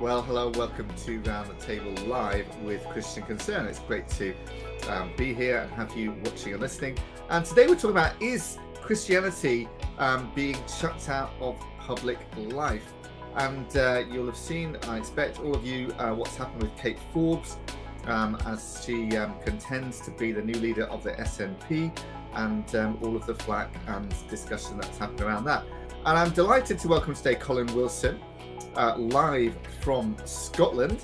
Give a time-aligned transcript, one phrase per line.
[0.00, 3.66] Well, hello, welcome to Round the Table Live with Christian Concern.
[3.66, 4.34] It's great to
[4.88, 6.98] um, be here and have you watching and listening.
[7.30, 9.68] And today we're talking about is Christianity
[9.98, 12.92] um, being shut out of public life?
[13.36, 16.98] And uh, you'll have seen, I expect, all of you, uh, what's happened with Kate
[17.12, 17.56] Forbes
[18.06, 21.96] um, as she um, contends to be the new leader of the SNP
[22.34, 25.64] and um, all of the flack and discussion that's happened around that.
[26.06, 28.20] And I'm delighted to welcome today Colin Wilson
[28.76, 31.02] uh, live from Scotland.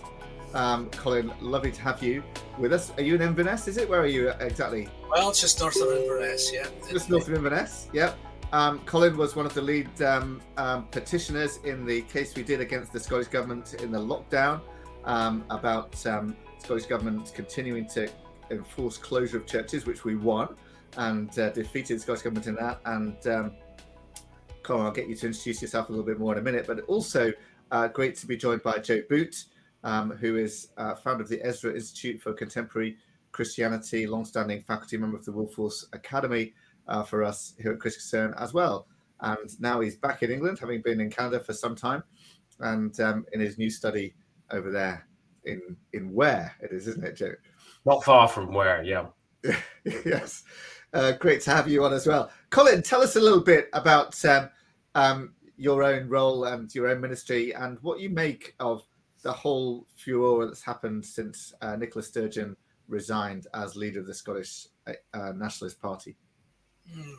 [0.52, 2.22] Um, Colin, lovely to have you
[2.58, 2.92] with us.
[2.98, 3.66] Are you in Inverness?
[3.66, 3.88] Is it?
[3.88, 4.90] Where are you exactly?
[5.08, 6.66] Well, it's just north of Inverness, yeah.
[6.90, 8.12] Just north of Inverness, yeah.
[8.52, 12.60] Um, Colin was one of the lead um, um, petitioners in the case we did
[12.60, 14.60] against the Scottish Government in the lockdown
[15.06, 18.10] um, about um, Scottish Government continuing to
[18.50, 20.54] enforce closure of churches, which we won
[20.98, 22.80] and uh, defeated the Scottish Government in that.
[22.84, 23.52] And um,
[24.70, 26.78] Colin, I'll get you to introduce yourself a little bit more in a minute, but
[26.82, 27.32] also
[27.72, 29.46] uh, great to be joined by Joe Boot,
[29.82, 32.96] um, who is uh, founder of the Ezra Institute for Contemporary
[33.32, 36.54] Christianity, long-standing faculty member of the Wilberforce Academy
[36.86, 38.86] uh, for us here at Chris Concern as well.
[39.18, 42.04] And now he's back in England, having been in Canada for some time,
[42.60, 44.14] and um, in his new study
[44.52, 45.04] over there
[45.46, 45.60] in
[45.94, 47.34] in where it is, isn't it, Joe?
[47.84, 49.06] Not far from where, yeah.
[49.84, 50.44] yes.
[50.92, 52.30] Uh, great to have you on as well.
[52.50, 54.48] Colin, tell us a little bit about um,
[54.94, 58.82] um, your own role and your own ministry and what you make of
[59.22, 62.56] the whole furore that's happened since uh, Nicola Sturgeon
[62.88, 66.16] resigned as leader of the Scottish uh, Nationalist Party.
[66.96, 67.16] Mm.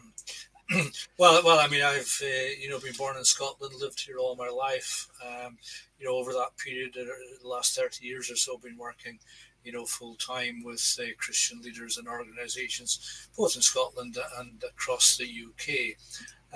[1.17, 4.35] well, well, I mean, I've uh, you know been born in Scotland, lived here all
[4.35, 5.07] my life.
[5.25, 5.57] Um,
[5.99, 7.05] you know, over that period, uh,
[7.41, 9.19] the last thirty years or so, been working,
[9.63, 15.17] you know, full time with uh, Christian leaders and organisations, both in Scotland and across
[15.17, 15.97] the UK.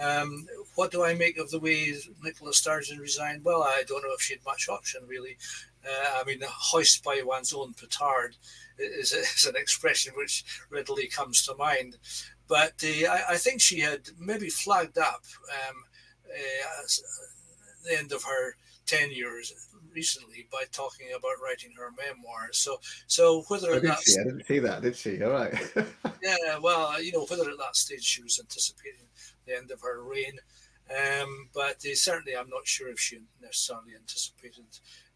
[0.01, 3.43] Um, what do I make of the way Nicola Sturgeon resigned?
[3.43, 5.37] Well, I don't know if she had much option, really.
[5.85, 8.35] Uh, I mean, hoist by one's own petard
[8.77, 11.97] is, is, an expression which readily comes to mind.
[12.47, 15.75] But uh, I, I, think she had maybe flagged up um,
[16.29, 16.87] uh,
[17.85, 19.41] the end of her tenure
[19.93, 22.57] recently by talking about writing her memoirs.
[22.57, 24.19] So, so whether oh, did she?
[24.19, 25.23] I didn't see that, did she?
[25.23, 25.53] All right.
[26.21, 29.07] yeah, well, you know, whether at that stage she was anticipating
[29.45, 30.39] the end of her reign.
[30.89, 34.65] Um, but uh, certainly, I'm not sure if she necessarily anticipated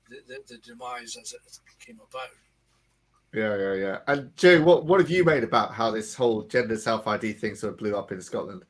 [0.10, 1.42] the, the, the, demise as it
[1.80, 2.30] came about.
[3.34, 3.98] Yeah, yeah, yeah.
[4.08, 7.54] And Joe, what what have you made about how this whole gender self ID thing
[7.54, 8.64] sort of blew up in Scotland?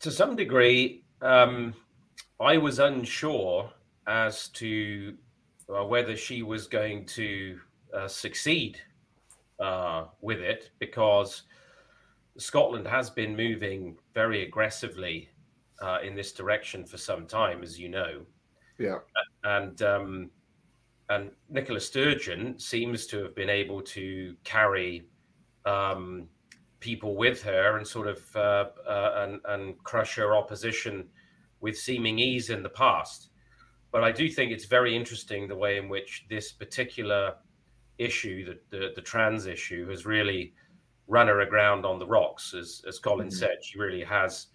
[0.00, 1.72] To some degree, um,
[2.38, 3.70] I was unsure
[4.06, 5.16] as to
[5.74, 7.58] uh, whether she was going to
[7.94, 8.78] uh, succeed
[9.60, 11.44] uh, with it because
[12.38, 15.28] Scotland has been moving very aggressively
[15.80, 18.22] uh, in this direction for some time, as you know.
[18.78, 18.98] Yeah.
[19.44, 20.30] And um,
[21.10, 25.06] and Nicola Sturgeon seems to have been able to carry
[25.66, 26.28] um,
[26.80, 31.08] people with her and sort of uh, uh, and, and crush her opposition
[31.60, 33.28] with seeming ease in the past.
[33.92, 37.36] But I do think it's very interesting the way in which this particular
[37.98, 40.52] issue, the, the, the trans issue, has really
[41.06, 42.54] run her aground on the rocks.
[42.54, 43.36] As, as Colin mm-hmm.
[43.36, 44.46] said, she really has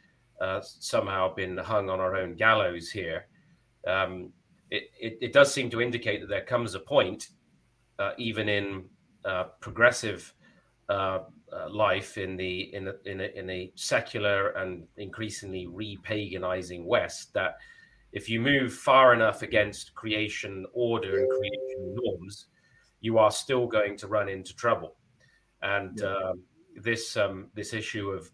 [0.42, 3.28] uh, somehow been hung on her own gallows here.
[3.88, 4.32] Um,
[4.72, 7.30] it, it, it, does seem to indicate that there comes a point,
[7.98, 8.86] uh, even in
[9.26, 10.34] uh, progressive
[10.90, 11.20] uh,
[11.52, 17.34] uh, life in the in a, in, a, in a secular and increasingly repaganizing West,
[17.34, 17.58] that
[18.12, 22.48] if you move far enough against creation order and creation norms,
[23.02, 24.96] you are still going to run into trouble.
[25.62, 26.14] And yeah.
[26.14, 26.44] Um,
[26.76, 28.30] this um, this issue of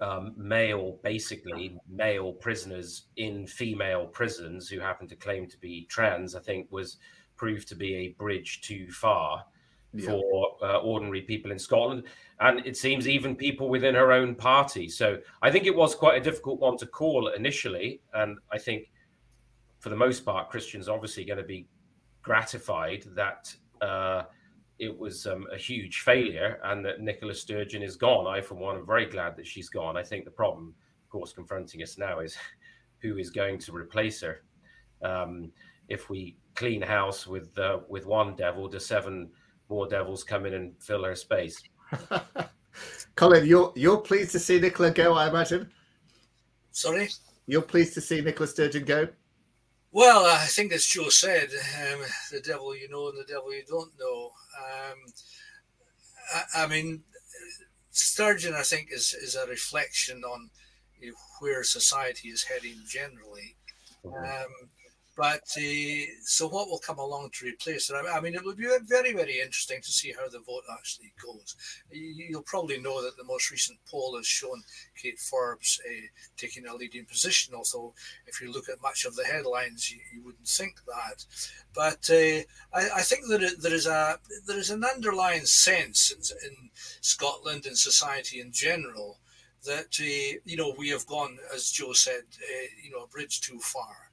[0.00, 6.34] um, male, basically male prisoners in female prisons who happen to claim to be trans,
[6.34, 6.98] I think was
[7.36, 9.44] proved to be a bridge too far
[9.92, 10.06] yeah.
[10.06, 12.04] for uh, ordinary people in Scotland.
[12.40, 14.88] And it seems even people within her own party.
[14.88, 18.00] So I think it was quite a difficult one to call initially.
[18.14, 18.90] And I think
[19.80, 21.66] for the most part, Christians obviously going to be
[22.22, 24.24] gratified that uh,
[24.78, 28.26] it was um, a huge failure and that Nicola Sturgeon is gone.
[28.26, 29.96] I, for one, am very glad that she's gone.
[29.96, 32.36] I think the problem, of course, confronting us now is
[33.02, 34.42] who is going to replace her.
[35.02, 35.50] Um,
[35.88, 39.30] if we clean house with uh, with one devil, do seven
[39.68, 41.62] more devils come in and fill her space?
[43.14, 45.70] Colin, you're you're pleased to see Nicola go, I imagine.
[46.72, 47.08] Sorry,
[47.46, 49.08] you're pleased to see Nicola Sturgeon go.
[49.90, 52.00] Well, I think as Joe said, um,
[52.30, 54.32] the devil you know and the devil you don't know.
[54.58, 54.98] Um,
[56.34, 57.02] I, I, mean,
[57.90, 60.50] Sturgeon, I think, is, is a reflection on
[61.00, 63.56] you know, where society is heading generally.
[64.04, 64.68] Um,
[65.18, 67.96] but uh, so what will come along to replace it?
[67.96, 71.56] I mean, it will be very, very interesting to see how the vote actually goes.
[71.90, 74.62] You'll probably know that the most recent poll has shown
[74.96, 76.06] Kate Forbes uh,
[76.36, 77.94] taking a leading position, although
[78.28, 81.24] if you look at much of the headlines, you, you wouldn't think that.
[81.74, 86.48] But uh, I, I, think that there is a there is an underlying sense in,
[86.48, 86.70] in
[87.00, 89.18] Scotland and society in general
[89.64, 93.40] that uh, you know we have gone, as Joe said, uh, you know, a bridge
[93.40, 94.07] too far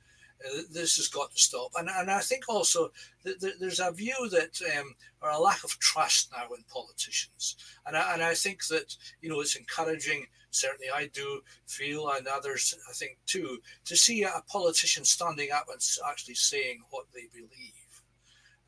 [0.72, 1.72] this has got to stop.
[1.78, 2.92] And, and I think also
[3.24, 7.56] there's a view that, um, or a lack of trust now in politicians.
[7.86, 12.28] And I, and I think that, you know, it's encouraging, certainly I do feel, and
[12.28, 17.28] others I think too, to see a politician standing up and actually saying what they
[17.34, 17.86] believe.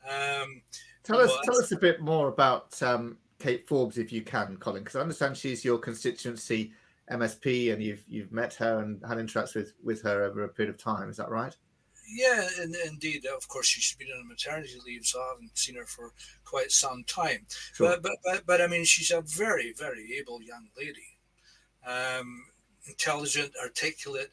[0.04, 0.62] Um,
[1.02, 4.82] tell us, tell us a bit more about um, Kate Forbes, if you can, Colin,
[4.82, 6.72] because I understand she's your constituency
[7.10, 10.74] MSP, and you've you've met her and had interacts with with her over a period
[10.74, 11.08] of time.
[11.08, 11.56] Is that right?
[12.08, 13.26] Yeah, and, indeed.
[13.26, 16.12] Of course, she's been on maternity leave, so I haven't seen her for
[16.44, 17.46] quite some time.
[17.74, 17.88] Sure.
[17.88, 21.18] But, but, but but I mean, she's a very very able young lady,
[21.86, 22.44] um,
[22.86, 24.30] intelligent, articulate,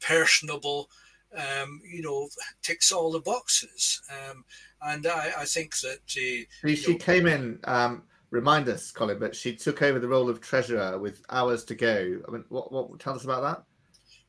[0.00, 0.88] personable.
[1.32, 2.28] Um, you know,
[2.60, 4.02] ticks all the boxes.
[4.10, 4.44] Um,
[4.82, 9.36] and I, I think that uh, she, know, came in um, remind us, Colin, but
[9.36, 12.20] she took over the role of treasurer with hours to go.
[12.26, 13.64] I mean, what, what tell us about that?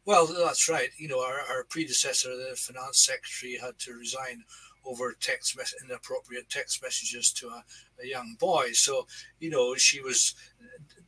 [0.06, 0.90] Well, that's right.
[0.98, 4.44] You know, our, our predecessor, the finance secretary, had to resign
[4.84, 7.64] over text mes- inappropriate text messages to a,
[8.04, 8.72] a, young boy.
[8.72, 9.06] So,
[9.40, 10.34] you know, she was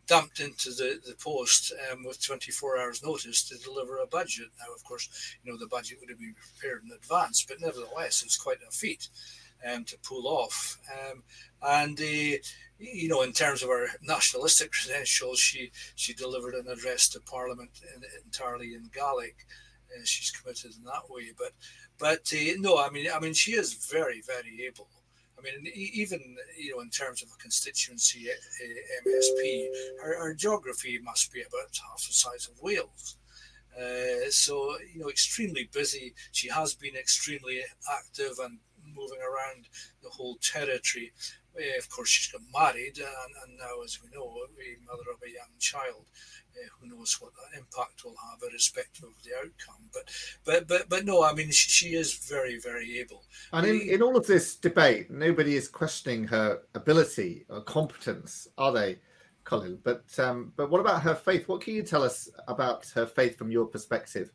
[0.05, 4.49] dumped into the, the post um, with 24 hours notice to deliver a budget.
[4.59, 5.09] Now, of course,
[5.43, 8.71] you know, the budget would have been prepared in advance, but nevertheless, it's quite a
[8.71, 9.09] feat
[9.71, 10.77] um, to pull off.
[10.91, 11.23] Um,
[11.61, 12.37] and uh,
[12.79, 17.71] you know, in terms of her nationalistic credentials, she she delivered an address to Parliament
[17.95, 19.35] in, entirely in Gaelic.
[19.95, 21.53] and she's committed in that way, but
[21.97, 24.89] but uh, no, I mean, I mean, she is very very able.
[25.37, 29.67] I mean, even you know, in terms of a constituency uh, MSP,
[30.01, 33.17] her, her, geography must be about half the size of Wales.
[33.77, 36.13] Uh, so you know, extremely busy.
[36.31, 37.61] She has been extremely
[37.91, 38.59] active and
[38.95, 39.67] moving around
[40.01, 41.11] the whole territory.
[41.55, 45.21] Uh, of course, she's got married, and, and, now, as we know, a mother of
[45.23, 46.05] a young child.
[46.55, 49.89] Uh, who knows what that impact will have, irrespective of the outcome.
[49.91, 50.03] But,
[50.45, 53.23] but, but, but no, I mean, she, she is very, very able.
[53.53, 58.71] And in, in all of this debate, nobody is questioning her ability or competence, are
[58.71, 58.99] they,
[59.43, 59.79] Colin?
[59.83, 61.47] But, um, but what about her faith?
[61.47, 64.31] What can you tell us about her faith from your perspective?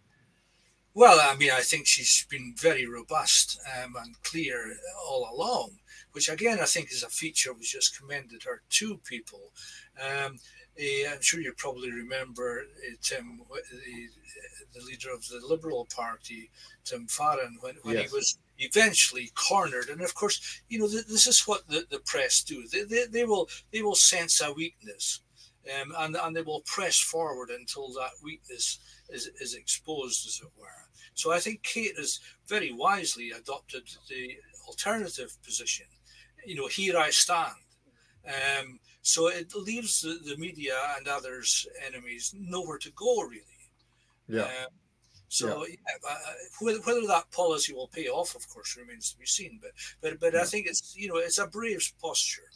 [0.99, 4.75] Well, I mean, I think she's been very robust um, and clear
[5.07, 5.79] all along,
[6.11, 9.53] which again I think is a feature which just commended her to people.
[10.03, 10.41] Um,
[10.77, 14.09] uh, I'm sure you probably remember uh, Tim, the,
[14.75, 16.51] the, leader of the Liberal Party,
[16.85, 18.11] Tim Farron, when, when yes.
[18.11, 19.91] he was eventually cornered.
[19.91, 22.67] And of course, you know, th- this is what the, the press do.
[22.73, 25.21] They, they, they will they will sense a weakness,
[25.81, 28.81] um, and and they will press forward until that weakness
[29.11, 30.88] is, is exposed, as it were.
[31.19, 34.37] So I think Kate has very wisely adopted the
[34.69, 35.87] alternative position.
[36.47, 37.57] You know, here I stand.
[38.25, 43.43] Um, so it leaves the, the, media and others' enemies nowhere to go, really.
[44.29, 44.43] Yeah.
[44.43, 44.69] Um,
[45.29, 45.75] so yeah.
[46.05, 49.59] yeah uh, whether, whether, that policy will pay off, of course, remains to be seen.
[49.61, 50.43] But but but yeah.
[50.43, 52.51] I think it's you know it's a brave posture.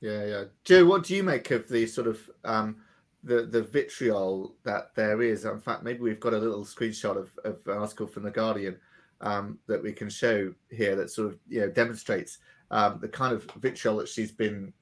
[0.00, 0.44] Yeah, yeah.
[0.64, 2.82] Joe, what do you make of the sort of um,
[3.26, 5.44] the the vitriol that there is.
[5.44, 8.76] In fact, maybe we've got a little screenshot of, of an article from the Guardian
[9.20, 12.38] um, that we can show here that sort of you know demonstrates
[12.70, 14.72] um, the kind of vitriol that she's been,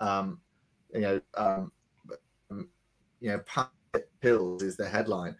[0.00, 0.40] um,
[0.94, 1.72] you know, um,
[2.50, 2.68] um,
[3.20, 5.34] you know, pills is the headline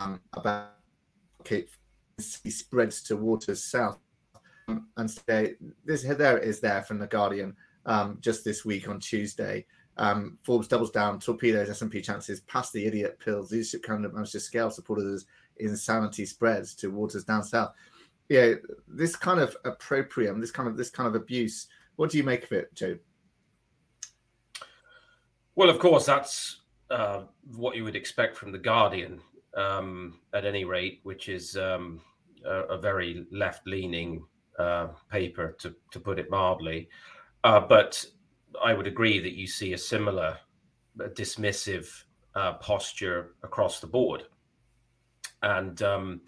[0.00, 0.72] um, about
[1.50, 1.68] it
[2.18, 3.98] spreads to waters south.
[4.68, 7.54] and today, this there is there from the Guardian
[8.20, 9.66] just this week on Tuesday.
[9.98, 13.50] Um, Forbes doubles down, torpedoes SNP chances past the idiot pills.
[13.50, 15.26] Leadership candidate managed to scale supporters'
[15.58, 17.72] insanity spreads to waters down south.
[18.28, 18.54] Yeah,
[18.86, 21.66] this kind of opprobrium, this kind of this kind of abuse.
[21.96, 22.98] What do you make of it, Joe?
[25.56, 27.22] Well, of course, that's uh,
[27.56, 29.20] what you would expect from the Guardian,
[29.56, 32.00] um, at any rate, which is um,
[32.44, 34.24] a, a, very left-leaning
[34.58, 36.88] uh, paper, to to put it mildly.
[37.42, 38.04] Uh, but
[38.62, 40.38] I would agree that you see a similar
[40.98, 44.24] dismissive uh, posture across the board.
[45.42, 46.20] And um,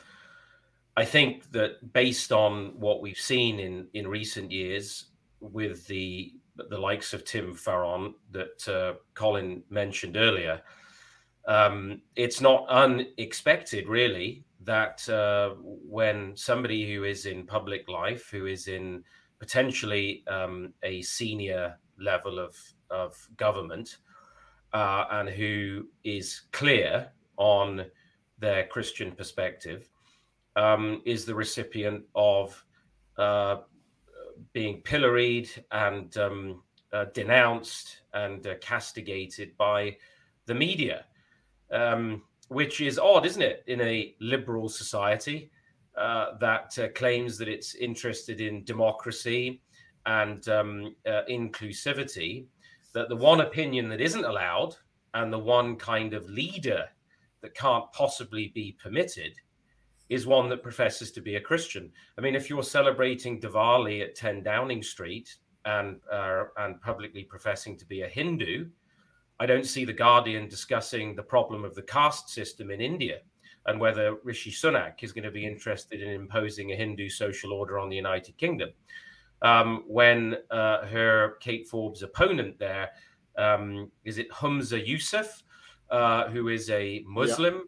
[0.97, 5.07] I think that based on what we've seen in, in recent years
[5.41, 6.33] with the
[6.69, 10.61] the likes of Tim Farron that uh, Colin mentioned earlier,
[11.49, 18.45] um, it's not unexpected, really, that uh, when somebody who is in public life, who
[18.45, 19.03] is in
[19.39, 22.57] potentially um, a senior level of,
[22.91, 23.99] of government,
[24.73, 27.87] uh, and who is clear on
[28.39, 29.89] their Christian perspective,
[30.57, 32.65] um, is the recipient of
[33.19, 33.57] uh,
[34.53, 39.97] being pilloried and um, uh, denounced and uh, castigated by
[40.47, 41.05] the media,
[41.71, 45.51] um, which is odd, isn't it, in a liberal society
[45.97, 49.61] uh, that uh, claims that it's interested in democracy
[50.11, 52.45] and um, uh, inclusivity,
[52.95, 54.75] that the one opinion that isn't allowed
[55.15, 56.85] and the one kind of leader
[57.43, 59.35] that can't possibly be permitted
[60.09, 61.93] is one that professes to be a Christian.
[62.19, 67.77] I mean, if you're celebrating Diwali at 10 Downing Street and uh, and publicly professing
[67.79, 68.67] to be a Hindu,
[69.39, 73.19] I don't see the Guardian discussing the problem of the caste system in India
[73.67, 77.79] and whether Rishi Sunak is going to be interested in imposing a Hindu social order
[77.79, 78.71] on the United Kingdom.
[79.43, 82.91] Um, when uh, her Kate Forbes opponent there
[83.39, 85.43] um, is it Humza Yousaf,
[85.91, 87.55] uh, who is a Muslim.
[87.55, 87.61] Yeah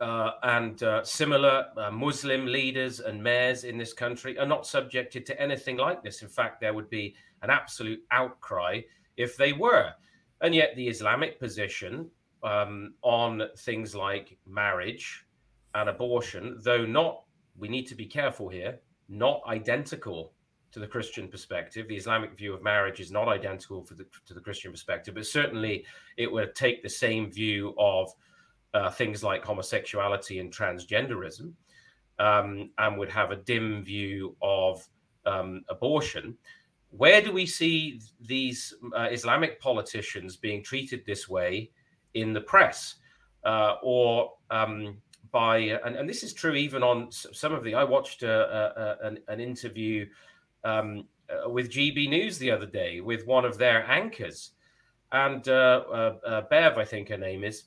[0.00, 5.26] uh, and uh, similar uh, Muslim leaders and mayors in this country are not subjected
[5.26, 6.22] to anything like this.
[6.22, 8.80] In fact, there would be an absolute outcry
[9.16, 9.92] if they were.
[10.40, 12.10] And yet, the Islamic position
[12.42, 15.26] um, on things like marriage
[15.74, 17.24] and abortion, though not,
[17.58, 20.32] we need to be careful here, not identical
[20.72, 21.88] to the Christian perspective.
[21.88, 25.84] The Islamic view of marriage is not identical the, to the Christian perspective, but certainly
[26.16, 28.12] it would take the same view of
[28.74, 31.52] uh, things like homosexuality and transgenderism,
[32.18, 34.86] um, and would have a dim view of
[35.26, 36.36] um, abortion.
[36.90, 41.70] Where do we see these uh, Islamic politicians being treated this way
[42.14, 42.96] in the press,
[43.44, 44.98] uh, or um,
[45.30, 45.58] by?
[45.84, 47.74] And, and, this is true even on some of the.
[47.74, 50.06] I watched a, a, an, an, interview
[50.64, 54.52] um, uh, with GB News the other day with one of their anchors,
[55.12, 57.64] and uh, uh, Bev, I think her name is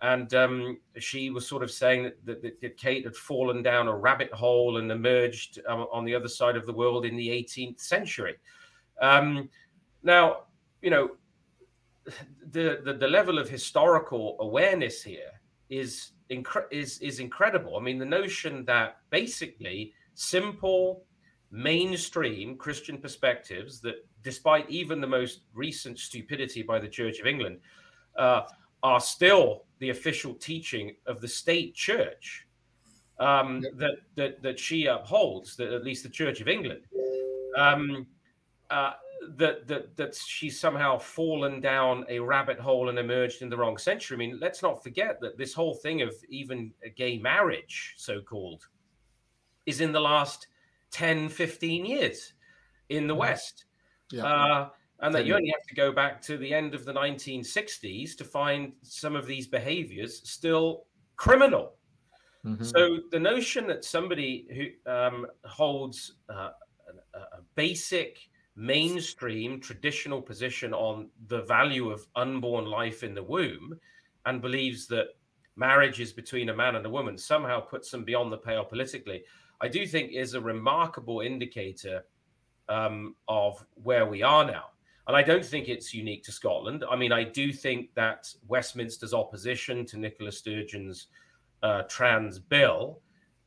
[0.00, 3.96] and um, she was sort of saying that, that, that, Kate had fallen down a
[3.96, 7.80] rabbit hole and emerged um, on the other side of the world in the 18th
[7.80, 8.36] century.
[9.00, 9.48] Um,
[10.04, 10.44] now,
[10.82, 11.16] you know,
[12.52, 15.32] the, the, the level of historical awareness here
[15.68, 17.76] is incre- is is incredible.
[17.76, 21.04] I mean, the notion that basically simple
[21.50, 27.58] mainstream Christian perspectives that, despite even the most recent stupidity by the Church of England,
[28.16, 28.42] uh,
[28.82, 32.46] are still the official teaching of the state church
[33.18, 33.72] um, yep.
[33.76, 36.82] that, that that she upholds, that at least the Church of England,
[37.56, 38.06] um,
[38.70, 38.92] uh,
[39.36, 43.76] that that that she's somehow fallen down a rabbit hole and emerged in the wrong
[43.76, 44.16] century.
[44.16, 48.68] I mean, let's not forget that this whole thing of even gay marriage, so called,
[49.66, 50.46] is in the last
[50.90, 52.32] 10, 15 years
[52.88, 53.64] in the West.
[54.10, 54.24] Yeah.
[54.24, 54.68] Uh,
[55.00, 58.24] and that you only have to go back to the end of the 1960s to
[58.24, 61.74] find some of these behaviors still criminal.
[62.44, 62.64] Mm-hmm.
[62.64, 64.46] So the notion that somebody
[64.86, 66.50] who um, holds uh,
[67.14, 68.18] a, a, basic
[68.56, 73.78] mainstream traditional position on the value of unborn life in the womb
[74.26, 75.08] and believes that
[75.56, 79.22] marriage is between a man and a woman somehow puts them beyond the pale politically,
[79.60, 82.04] I do think is a remarkable indicator
[82.68, 84.64] um, of where we are now.
[85.06, 86.84] And I don't think it's unique to Scotland.
[86.88, 91.06] I mean, I do think that Westminster's opposition to Nicola Sturgeon's
[91.62, 93.00] uh, trans bill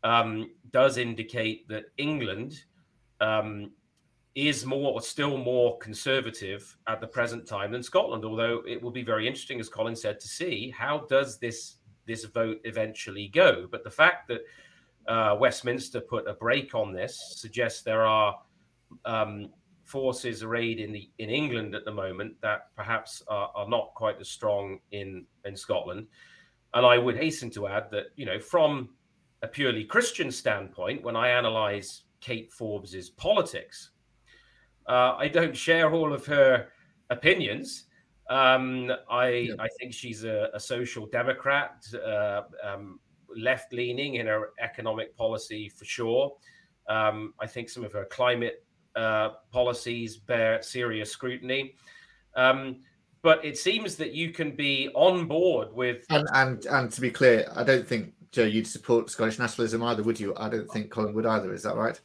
[0.04, 2.64] um, does indicate that England
[3.20, 3.72] um,
[4.34, 8.26] is more or still more conservative at the present time than Scotland.
[8.26, 11.76] Although it will be very interesting, as Colin said, to see how does this
[12.08, 13.68] this vote eventually go.
[13.70, 14.42] But the fact that
[15.08, 18.40] uh, Westminster put a break on this suggests there are
[19.06, 19.50] um,
[19.84, 24.20] forces arrayed in the in England at the moment that perhaps are, are not quite
[24.20, 26.08] as strong in in Scotland.
[26.74, 28.90] And I would hasten to add that you know from
[29.42, 33.92] a purely Christian standpoint, when I analyze Kate Forbes's politics,
[34.88, 36.68] uh, I don't share all of her
[37.10, 37.86] opinions.
[38.30, 39.54] Um, I yeah.
[39.60, 43.00] I think she's a, a social democrat, uh, um,
[43.36, 46.34] left leaning in her economic policy for sure.
[46.90, 51.76] Um, I think some of her climate uh, policies bear serious scrutiny.
[52.36, 52.82] Um,
[53.22, 56.06] but it seems that you can be on board with.
[56.10, 60.04] And, and and to be clear, I don't think Joe you'd support Scottish nationalism either,
[60.04, 60.34] would you?
[60.38, 61.54] I don't think Colin would either.
[61.54, 62.00] Is that right?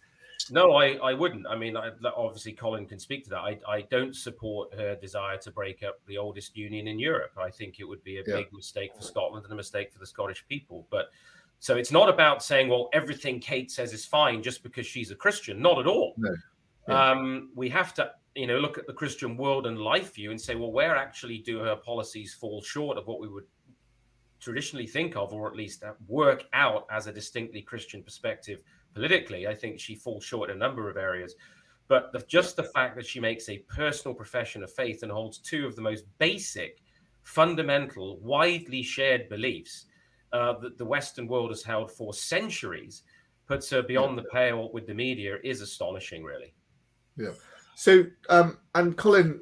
[0.50, 1.46] No, I, I wouldn't.
[1.46, 3.38] I mean, I, obviously, Colin can speak to that.
[3.38, 7.32] I, I don't support her desire to break up the oldest union in Europe.
[7.36, 8.36] I think it would be a yeah.
[8.36, 10.86] big mistake for Scotland and a mistake for the Scottish people.
[10.90, 11.10] But
[11.58, 15.14] So it's not about saying, well, everything Kate says is fine just because she's a
[15.16, 15.60] Christian.
[15.60, 16.14] Not at all.
[16.16, 16.34] No.
[16.88, 17.10] Yeah.
[17.10, 20.40] Um, we have to, you know, look at the Christian world and life view and
[20.40, 23.46] say, well, where actually do her policies fall short of what we would
[24.38, 28.60] traditionally think of, or at least work out as a distinctly Christian perspective
[28.96, 29.46] politically?
[29.46, 31.34] I think she falls short in a number of areas.
[31.86, 35.38] But the, just the fact that she makes a personal profession of faith and holds
[35.38, 36.78] two of the most basic,
[37.22, 39.84] fundamental, widely shared beliefs
[40.32, 43.02] uh, that the Western world has held for centuries
[43.46, 46.54] puts her beyond the pale with the media is astonishing, really.
[47.16, 47.32] Yeah.
[47.76, 49.40] So, um, and Colin,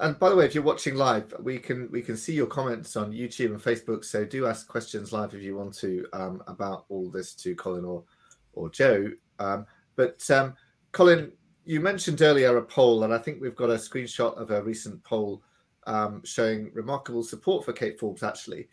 [0.00, 2.96] and by the way, if you're watching live, we can we can see your comments
[2.96, 4.04] on YouTube and Facebook.
[4.04, 7.84] So do ask questions live if you want to um, about all this to Colin
[7.84, 8.04] or
[8.52, 9.10] or Joe.
[9.38, 9.66] Um,
[9.96, 10.54] but um,
[10.92, 11.32] Colin,
[11.64, 15.02] you mentioned earlier a poll, and I think we've got a screenshot of a recent
[15.04, 15.42] poll
[15.86, 18.68] um, showing remarkable support for Kate Forbes, actually,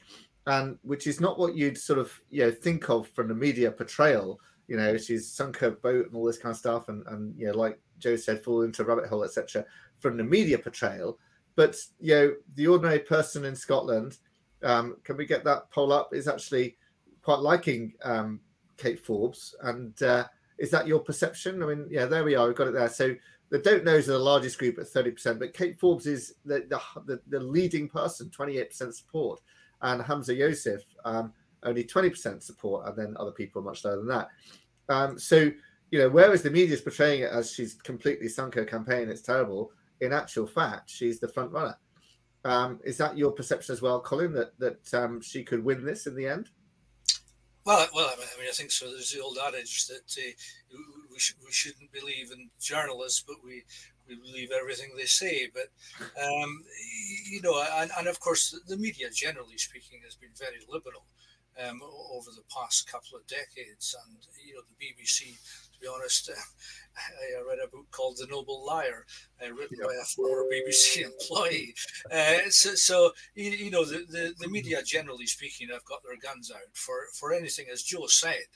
[0.45, 3.71] and which is not what you'd sort of you know think of from the media
[3.71, 4.39] portrayal.
[4.67, 7.47] You know, she's sunk her boat and all this kind of stuff, and and you
[7.47, 9.65] know, like Joe said, fall into a rabbit hole, etc.
[9.99, 11.17] From the media portrayal,
[11.55, 14.17] but you know, the ordinary person in Scotland,
[14.63, 16.13] um, can we get that poll up?
[16.13, 16.77] Is actually
[17.21, 18.39] quite liking um,
[18.77, 20.25] Kate Forbes, and uh,
[20.57, 21.61] is that your perception?
[21.61, 22.47] I mean, yeah, there we are.
[22.47, 22.89] We've got it there.
[22.89, 23.15] So
[23.49, 26.81] the don't knows are the largest group at 30%, but Kate Forbes is the the,
[27.05, 29.41] the, the leading person, 28% support,
[29.81, 34.29] and Humza Yousaf um, only 20% support, and then other people much lower than that.
[34.89, 35.51] Um, so,
[35.91, 39.21] you know, whereas the media is portraying it as she's completely sunk her campaign, it's
[39.21, 39.71] terrible.
[40.01, 41.77] In actual fact, she's the front runner.
[42.45, 46.07] Um, is that your perception as well, Colin, that that um, she could win this
[46.07, 46.49] in the end?
[47.67, 48.89] Well, well, I mean, I think so.
[48.89, 50.77] There's the old adage that uh,
[51.11, 53.63] we, sh- we shouldn't believe in journalists, but we,
[54.07, 55.49] we believe everything they say.
[55.53, 55.67] But
[56.17, 56.63] um,
[57.29, 61.03] you know, and, and of course, the media, generally speaking, has been very liberal
[61.61, 61.81] um,
[62.13, 64.15] over the past couple of decades, and
[64.47, 65.35] you know, the BBC
[65.77, 66.29] to be honest.
[66.97, 69.05] I read a book called The Noble Liar,
[69.43, 71.75] uh, written by a former BBC employee.
[72.11, 76.17] Uh, so, so you, you, know, the, the, the, media, generally speaking, have got their
[76.17, 78.47] guns out for, for anything, as Joe said,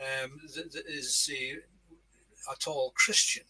[0.00, 3.44] um, that, that is uh, at all Christian.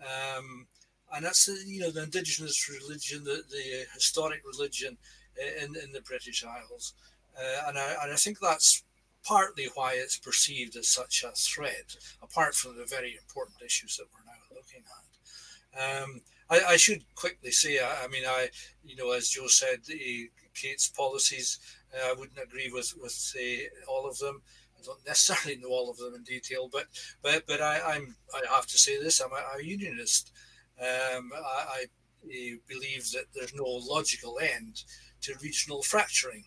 [0.00, 0.66] Um,
[1.14, 4.96] and that's the, you know the indigenous religion, the, the historic religion
[5.38, 6.94] uh, in, in the British Isles,
[7.36, 8.84] uh, and I and I think that's
[9.24, 14.06] partly why it's perceived as such a threat, apart from the very important issues that
[14.12, 16.02] we're now looking at.
[16.02, 18.48] Um, I, I, should quickly say, I, I, mean, I,
[18.82, 21.58] you know, as Joe said, the, Kate's policies,
[21.94, 24.42] uh, I wouldn't agree with with uh, all of them.
[24.78, 26.86] I don't necessarily know all of them in detail, but
[27.22, 30.32] but but I, am I have to say this: I'm a, a unionist.
[30.80, 31.84] Um, I,
[32.24, 34.82] I believe that there's no logical end
[35.22, 36.44] to regional fracturing.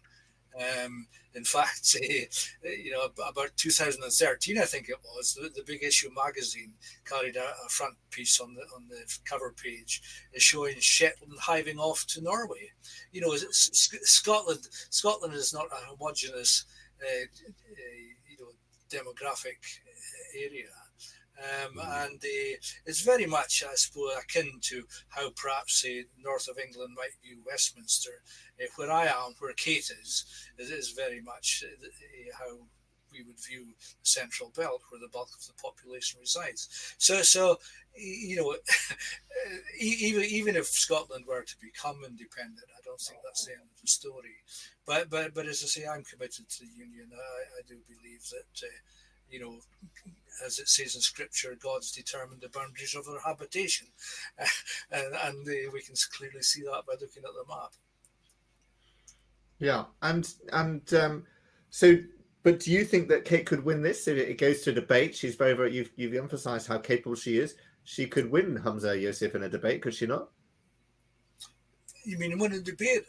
[0.55, 5.83] Um, in fact, uh, you know, about 2013, I think it was, the, the Big
[5.83, 6.73] Issue magazine
[7.05, 10.01] carried a, a, front piece on the on the cover page
[10.37, 12.71] showing Shetland hiving off to Norway.
[13.11, 16.65] You know, Scotland Scotland is not a homogenous,
[17.01, 17.25] uh,
[18.29, 18.51] you know,
[18.91, 19.57] demographic
[20.35, 20.69] area.
[21.39, 22.05] Um, mm.
[22.05, 26.93] and uh, it's very much, I suppose, akin to how perhaps say north of England
[26.95, 28.21] might view Westminster.
[28.61, 30.25] Uh, where I am, where Kate is,
[30.57, 31.87] it is very much uh,
[32.37, 32.57] how
[33.11, 36.95] we would view the central belt where the bulk of the population resides.
[36.97, 37.59] So, so
[37.95, 38.55] you know,
[39.79, 43.81] even even if Scotland were to become independent, I don't think that's the end of
[43.81, 44.37] the story.
[44.85, 47.09] But but but as I say, I'm committed to the union.
[47.13, 48.67] I, I do believe that.
[48.67, 48.71] Uh,
[49.29, 49.57] you know,
[50.45, 53.87] as it says in scripture, God's determined the boundaries of their habitation.
[54.91, 57.71] and, and uh, we can clearly see that by looking at the map.
[59.59, 59.85] Yeah.
[60.01, 61.23] And, and um,
[61.69, 61.97] so,
[62.43, 65.15] but do you think that Kate could win this if it goes to debate?
[65.15, 67.55] She's very, very, you've, you've emphasized how capable she is.
[67.83, 70.29] She could win Humza Yousaf in a debate, could she not?
[72.05, 73.03] You mean win a debate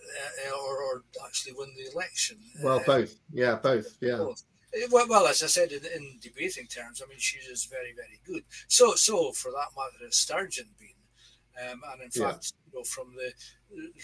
[0.46, 2.38] uh, or, or actually win the election?
[2.62, 3.16] Well, uh, both.
[3.32, 3.96] Yeah, both.
[4.00, 4.18] Yeah.
[4.18, 4.42] Both.
[4.90, 8.20] Well, well, as I said in, in, debating terms, I mean she is very, very
[8.26, 8.44] good.
[8.68, 12.32] So, so for that matter, has Sturgeon been, um, and in yeah.
[12.32, 13.32] fact, you know, from the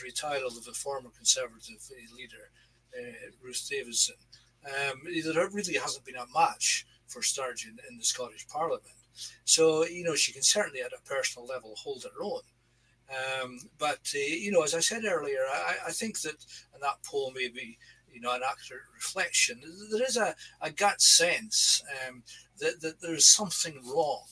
[0.04, 1.80] retitle of the former Conservative
[2.16, 2.50] leader
[2.98, 4.16] uh, Ruth Davidson,
[4.66, 8.84] um, there really hasn't been a match for Sturgeon in the Scottish Parliament.
[9.44, 12.42] So, you know, she can certainly at a personal level hold her own.
[13.10, 16.36] Um, but, uh, you know, as I said earlier, I, I think that,
[16.72, 17.76] and that poll may be
[18.12, 19.60] you know, an accurate reflection.
[19.90, 22.22] There is a, a gut sense um,
[22.58, 24.24] that, that there's something wrong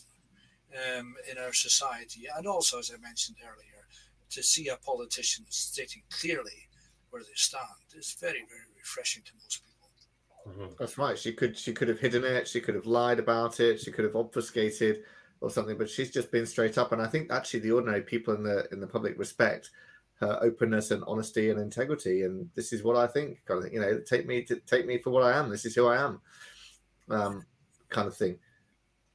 [0.74, 2.26] um, in our society.
[2.36, 3.86] And also, as I mentioned earlier,
[4.30, 6.68] to see a politician stating clearly
[7.10, 7.64] where they stand
[7.96, 9.78] is very, very refreshing to most people.
[10.46, 10.74] Mm-hmm.
[10.78, 11.18] That's right.
[11.18, 12.48] She could she could have hidden it.
[12.48, 13.80] She could have lied about it.
[13.80, 15.02] She could have obfuscated
[15.40, 15.76] or something.
[15.76, 16.92] But she's just been straight up.
[16.92, 19.70] And I think actually the ordinary people in the in the public respect
[20.20, 22.22] her openness and honesty and integrity.
[22.22, 23.44] And this is what I think.
[23.46, 23.74] Kind of thing.
[23.74, 25.48] You know, take me to take me for what I am.
[25.48, 26.20] This is who I am.
[27.08, 27.46] Um,
[27.88, 28.38] kind of thing.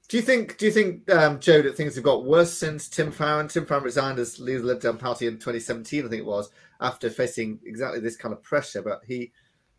[0.10, 0.58] Do you think?
[0.58, 3.48] Do you think, um, Joe, that things have got worse since Tim Farron?
[3.48, 6.26] Tim Farron resigned as leader of the Lib Dem Party in 2017, I think it
[6.26, 6.50] was,
[6.82, 8.82] after facing exactly this kind of pressure.
[8.82, 9.32] But he,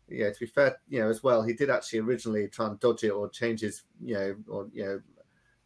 [0.09, 3.03] yeah, to be fair, you know, as well, he did actually originally try and dodge
[3.03, 5.01] it or change his, you know, or you know,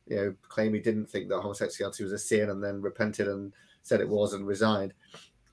[0.07, 3.53] you know, claim he didn't think that homosexuality was a sin, and then repented and
[3.81, 4.93] said it was and resigned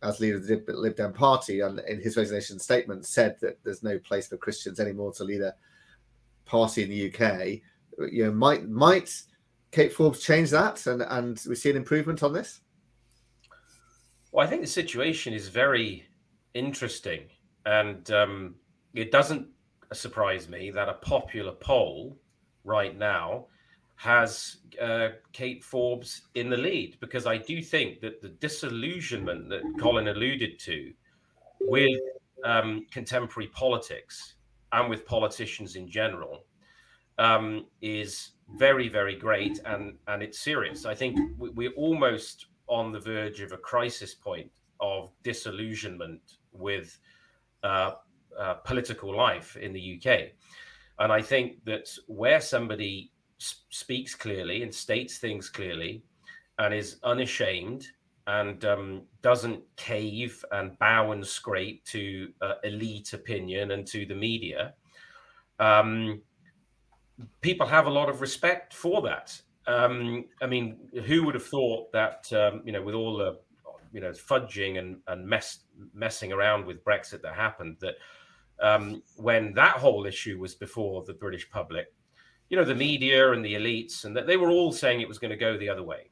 [0.03, 1.61] as leader of the Lib Dem Party.
[1.61, 5.41] And in his resignation statement, said that there's no place for Christians anymore to lead
[5.41, 5.55] a
[6.45, 7.61] party in the UK
[7.99, 9.11] you know, might might
[9.71, 12.61] Kate Forbes change that, and and we see an improvement on this?
[14.33, 16.05] Well, I think the situation is very
[16.55, 17.25] interesting,
[17.65, 18.55] and um,
[18.95, 19.49] it doesn't
[19.93, 22.19] surprise me that a popular poll
[22.65, 23.47] right now
[23.97, 29.63] has uh, Kate Forbes in the lead because I do think that the disillusionment that
[29.81, 30.93] Colin alluded to
[31.63, 31.99] with
[32.45, 34.35] um, contemporary politics
[34.73, 36.45] and with politicians in general
[37.19, 40.85] um, is very, very great and and it's serious.
[40.85, 46.21] I think we, are almost on the verge of a crisis point of disillusionment
[46.53, 46.99] with
[47.63, 47.93] uh,
[48.39, 50.33] uh, political life in the UK,
[50.99, 56.03] and I think that where somebody speaks clearly and states things clearly
[56.59, 57.87] and is unashamed
[58.27, 64.15] and um, doesn't cave and bow and scrape to uh, elite opinion and to the
[64.15, 64.75] media.
[65.61, 66.23] Um,
[67.41, 69.41] people have a lot of respect for that.
[69.67, 73.39] Um, I mean, who would have thought that um, you know, with all the
[73.93, 75.61] you know fudging and and mess
[75.95, 77.95] messing around with Brexit that happened, that
[78.61, 81.93] um, when that whole issue was before the British public,
[82.49, 85.19] you know, the media and the elites, and that they were all saying it was
[85.19, 86.11] going to go the other way.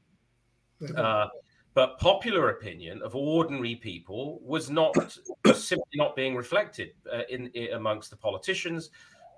[0.80, 0.96] Mm-hmm.
[0.96, 1.26] Uh,
[1.74, 4.94] but popular opinion of ordinary people was not
[5.44, 8.90] was simply not being reflected uh, in, in, amongst the politicians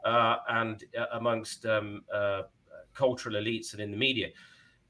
[0.04, 2.42] uh, and uh, amongst um, uh,
[2.94, 4.28] cultural elites and in the media.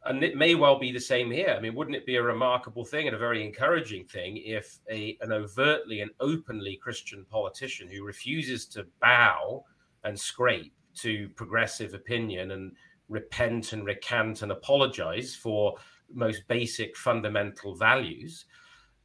[0.05, 1.55] And it may well be the same here.
[1.57, 5.19] I mean, wouldn't it be a remarkable thing and a very encouraging thing if a,
[5.21, 9.64] an overtly and openly Christian politician who refuses to bow
[10.05, 12.73] and scrape to progressive opinion and
[13.09, 15.77] repent and recant and apologize for
[16.13, 18.47] most basic fundamental values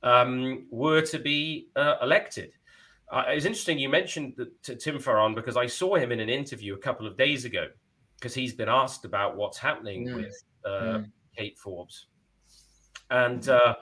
[0.04, 2.54] um, were to be uh, elected?
[3.12, 6.76] Uh, it's interesting you mentioned the, Tim Farron because I saw him in an interview
[6.76, 7.68] a couple of days ago
[8.18, 10.16] because he's been asked about what's happening mm.
[10.16, 11.12] with uh, mm.
[11.36, 12.08] Kate Forbes.
[13.10, 13.76] And uh,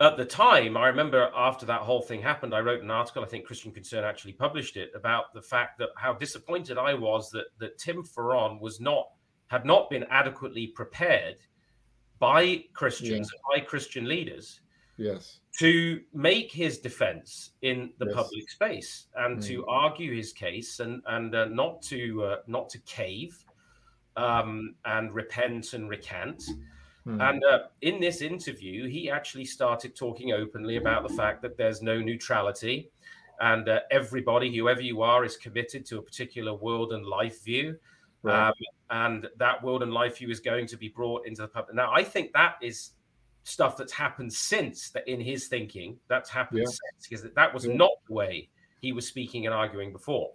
[0.00, 3.22] at the time, I remember after that whole thing happened, I wrote an article.
[3.22, 7.30] I think Christian Concern actually published it about the fact that how disappointed I was
[7.30, 9.08] that that Tim Farron was not
[9.48, 11.36] had not been adequately prepared
[12.18, 13.60] by Christians, yeah.
[13.60, 14.60] by Christian leaders,
[14.96, 18.14] yes to make his defense in the yes.
[18.14, 19.46] public space and mm.
[19.46, 23.44] to argue his case and and uh, not to uh, not to cave
[24.16, 26.42] um, and repent and recant.
[27.06, 27.28] Mm.
[27.28, 31.80] And uh, in this interview, he actually started talking openly about the fact that there's
[31.80, 32.90] no neutrality,
[33.40, 37.76] and uh, everybody, whoever you are, is committed to a particular world and life view.
[38.22, 38.48] Right.
[38.48, 38.54] Um,
[38.90, 41.74] and that world and life view is going to be brought into the public.
[41.74, 42.90] Now, I think that is
[43.44, 46.66] stuff that's happened since that in his thinking that's happened yeah.
[46.66, 47.74] since because that was yeah.
[47.74, 48.48] not the way
[48.80, 50.32] he was speaking and arguing before.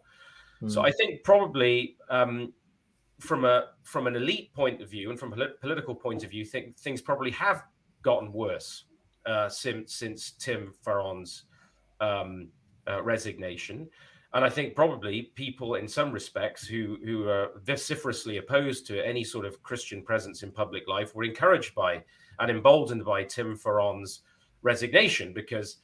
[0.61, 0.71] Mm.
[0.71, 2.53] So I think probably um,
[3.19, 6.45] from a from an elite point of view and from a political point of view,
[6.45, 7.63] think things probably have
[8.01, 8.85] gotten worse
[9.25, 11.43] uh, since since Tim Farron's
[12.01, 12.49] um,
[12.87, 13.87] uh, resignation.
[14.33, 19.23] And I think probably people in some respects who who are vociferously opposed to any
[19.23, 22.03] sort of Christian presence in public life were encouraged by
[22.39, 24.21] and emboldened by Tim Farron's
[24.61, 25.77] resignation because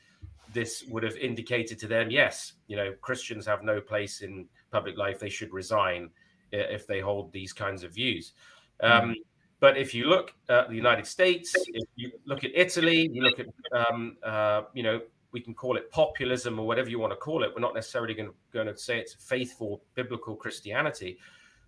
[0.54, 4.98] this would have indicated to them, yes, you know, Christians have no place in public
[4.98, 6.10] life; they should resign
[6.52, 8.34] if they hold these kinds of views.
[8.82, 9.16] Um,
[9.62, 13.40] But if you look at the United States, if you look at Italy, you look
[13.40, 15.02] at, um, uh, you know,
[15.34, 17.52] we can call it populism or whatever you want to call it.
[17.54, 21.20] We're not necessarily going to, going to say it's faithful biblical Christianity,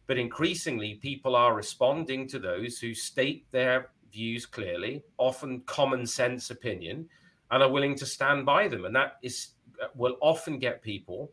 [0.07, 6.49] but increasingly people are responding to those who state their views clearly, often common sense
[6.49, 7.07] opinion,
[7.51, 8.85] and are willing to stand by them.
[8.85, 11.31] And that is uh, will often get people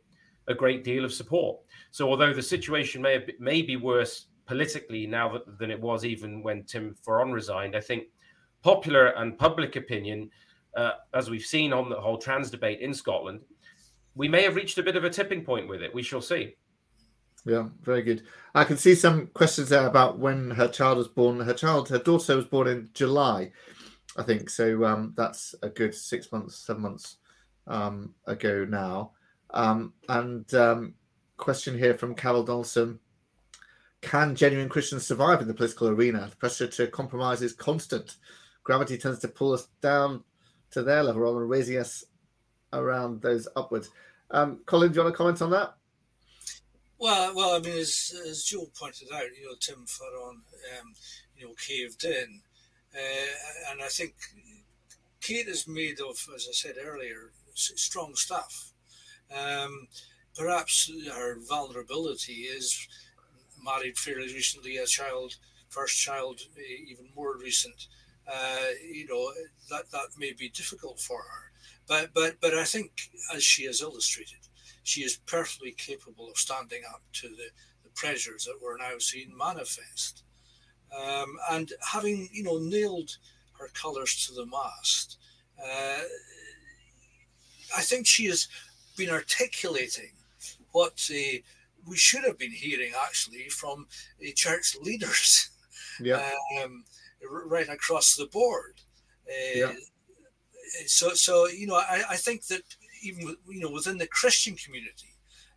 [0.51, 1.59] a great deal of support.
[1.91, 6.65] So although the situation may may be worse politically now than it was even when
[6.65, 8.05] Tim Farron resigned, I think
[8.63, 10.31] popular and public opinion,
[10.77, 13.41] uh, as we've seen on the whole trans debate in Scotland,
[14.15, 15.95] we may have reached a bit of a tipping point with it.
[15.95, 16.57] We shall see.
[17.47, 18.23] Yeah, very good.
[18.55, 21.41] I can see some questions there about when her child was born.
[21.41, 23.53] Her child, her daughter, was born in July,
[24.17, 24.51] I think.
[24.51, 27.17] So um, that's a good six months, seven months
[27.67, 29.13] um, ago now.
[29.53, 30.95] Um, and um,
[31.37, 32.99] question here from Carol Donaldson:
[34.01, 36.29] Can genuine Christians survive in the political arena?
[36.31, 38.17] The pressure to compromise is constant.
[38.63, 40.23] Gravity tends to pull us down
[40.71, 42.05] to their level rather than raising us
[42.73, 43.91] around those upwards.
[44.31, 45.75] Um, Colin, do you want to comment on that?
[46.99, 50.43] Well, well, I mean, as, as Joe pointed out, you know, Tim Farron,
[50.79, 50.95] um,
[51.35, 52.43] you know, caved in,
[52.95, 54.15] uh, and I think
[55.21, 58.73] Kate is made of, as I said earlier, strong stuff.
[59.37, 59.89] Um,
[60.37, 62.89] perhaps her vulnerability is
[63.63, 65.37] married fairly recently, a child,
[65.69, 66.41] first child,
[66.87, 67.87] even more recent.
[68.27, 69.33] Uh, you know,
[69.71, 71.51] that that may be difficult for her,
[71.89, 72.93] but but but I think,
[73.35, 74.39] as she has illustrated,
[74.83, 77.51] she is perfectly capable of standing up to the,
[77.83, 80.23] the pressures that we're now seeing manifest.
[80.97, 83.17] Um, and having, you know, nailed
[83.59, 85.19] her colours to the mast,
[85.63, 86.03] uh,
[87.77, 88.49] I think she has
[89.01, 90.13] been articulating
[90.73, 91.39] what uh,
[91.89, 93.87] we should have been hearing actually from
[94.23, 95.51] uh, church leaders
[96.01, 96.31] yeah.
[96.63, 96.85] um,
[97.47, 98.75] right across the board.
[99.27, 99.73] Uh, yeah.
[100.87, 102.63] So, so you know, I, I think that
[103.03, 105.13] even you know within the Christian community.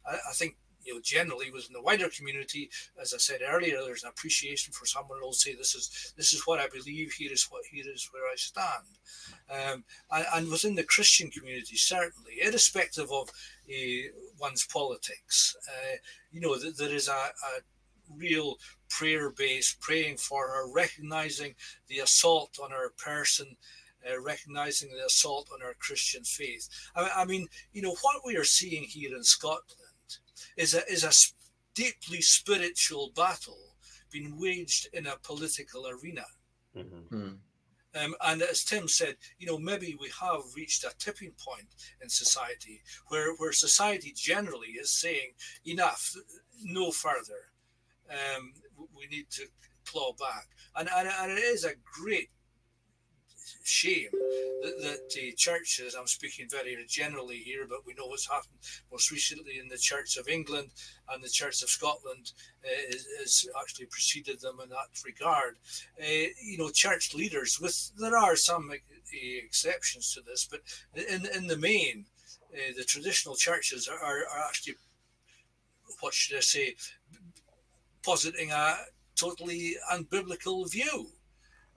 [0.07, 2.69] I, I think you know, generally within the wider community,
[3.01, 6.45] as I said earlier, there's an appreciation for someone who'll say, "This is this is
[6.45, 7.11] what I believe.
[7.13, 8.87] Here is what here is where I stand."
[9.49, 15.95] Um, and, and, within the Christian community, certainly, irrespective of uh, one's politics, uh,
[16.31, 17.61] you know, th- there is a, a
[18.15, 18.57] real
[18.89, 21.55] prayer base, praying for her, recognizing
[21.87, 23.55] the assault on her person
[24.09, 26.67] uh, recognizing the assault on our Christian faith.
[26.95, 29.79] I, I, mean, you know, what we are seeing here in Scotland
[30.57, 31.11] is a, is a
[31.75, 33.75] deeply spiritual battle
[34.11, 36.25] being waged in a political arena.
[36.77, 37.15] Mm-hmm.
[37.15, 37.33] Hmm.
[37.95, 41.67] Um, and as Tim said, you know, maybe we have reached a tipping point
[42.01, 45.33] in society where, where society generally is saying,
[45.65, 46.15] enough,
[46.63, 47.51] no further.
[48.09, 48.53] Um,
[48.95, 49.43] we need to
[49.85, 50.47] claw back.
[50.75, 52.29] And, and, and it is a great
[53.63, 58.59] shame that, that the churches, I'm speaking very generally here, but we know what's happened
[58.91, 60.69] most recently in the Church of England
[61.09, 65.55] and the Church of Scotland uh, has actually preceded them in that regard.
[65.99, 68.75] Uh, you know, church leaders, with there are some uh,
[69.11, 70.61] exceptions to this, but
[71.09, 72.05] in, in the main,
[72.53, 74.75] uh, the traditional churches are, are actually,
[76.01, 76.75] what should I say,
[78.05, 78.75] positing a
[79.15, 81.07] totally unbiblical view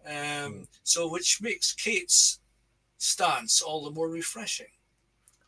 [0.07, 2.41] um, so, which makes Kate's
[2.99, 4.67] stance all the more refreshing.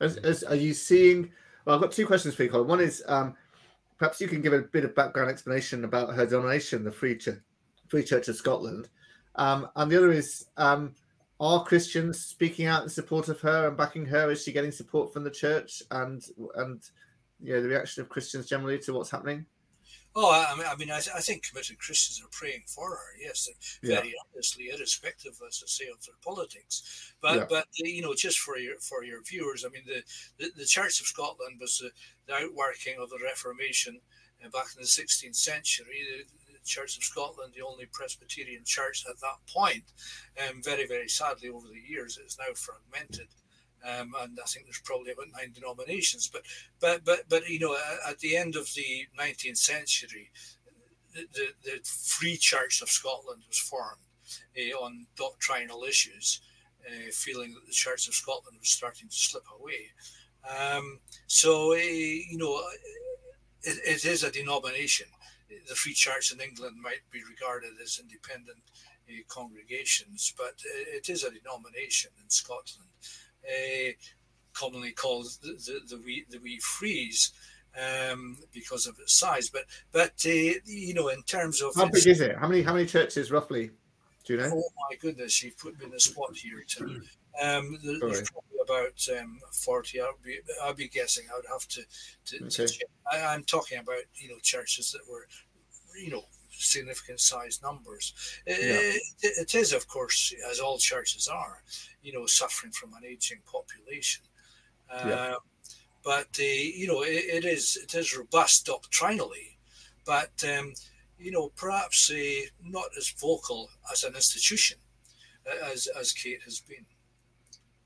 [0.01, 1.31] As, as, are you seeing?
[1.65, 2.69] Well, I've got two questions for you, Colin.
[2.69, 3.35] One is um,
[3.99, 7.41] perhaps you can give a bit of background explanation about her donation, the Free Church,
[7.89, 8.89] Free Church of Scotland,
[9.37, 10.95] um, and the other is um,
[11.41, 14.31] are Christians speaking out in support of her and backing her?
[14.31, 16.23] Is she getting support from the church and
[16.57, 16.83] and
[17.41, 19.47] you know the reaction of Christians generally to what's happening?
[20.21, 23.15] Oh, I mean, I, mean, I, th- I think committed Christians are praying for her.
[23.21, 23.49] Yes,
[23.85, 24.15] very yeah.
[24.35, 27.15] honestly, irrespective, as I say, of their politics.
[27.23, 27.47] But, yeah.
[27.49, 30.03] but you know, just for your for your viewers, I mean, the
[30.39, 31.91] the, the Church of Scotland was the,
[32.27, 34.01] the outworking of the Reformation
[34.45, 36.03] uh, back in the 16th century.
[36.11, 39.85] The, the, Church of Scotland, the only Presbyterian church at that point,
[40.37, 43.29] um, very very sadly over the years, it is now fragmented.
[43.85, 46.29] Um, and I think there's probably about nine denominations.
[46.33, 46.43] But
[46.81, 47.77] but but but you know,
[48.09, 50.31] at the end of the 19th century,
[51.15, 54.03] the, the, the Free Church of Scotland was formed
[54.57, 56.41] uh, on doctrinal issues,
[56.87, 59.91] uh, feeling that the Church of Scotland was starting to slip away.
[60.49, 62.61] Um, so uh, you know,
[63.63, 65.07] it, it is a denomination.
[65.69, 68.59] The Free Church in England might be regarded as independent
[69.29, 70.55] congregations, but
[70.93, 72.91] it is a denomination in Scotland
[73.45, 73.93] uh,
[74.53, 77.33] commonly called the, the, the, wee, the wee Frees
[77.77, 79.49] um, because of its size.
[79.51, 82.37] But but uh, you know, in terms of how big is it?
[82.37, 83.71] How many how many churches roughly?
[84.25, 84.51] Do you know?
[84.53, 86.63] Oh my goodness, you've put me in a spot here.
[86.67, 87.03] Tim.
[87.41, 90.01] Um, there, there's probably about um, forty.
[90.01, 91.25] I'd be I'd be guessing.
[91.33, 91.83] I would have to.
[92.27, 92.67] to, okay.
[92.67, 95.27] to I, am talking about you know churches that were,
[96.01, 96.25] you know,
[96.59, 98.15] significant size numbers.
[98.47, 98.55] Yeah.
[98.57, 101.63] It, it is, of course, as all churches are,
[102.03, 104.25] you know, suffering from an aging population.
[104.91, 105.15] Yeah.
[105.15, 105.35] Uh,
[106.05, 109.59] but uh, you know, it, it is it is robust doctrinally,
[110.07, 110.73] but um,
[111.19, 114.79] you know, perhaps uh, not as vocal as an institution
[115.47, 116.87] uh, as as Kate has been.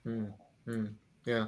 [0.06, 0.32] Mm,
[0.68, 1.46] mm, yeah.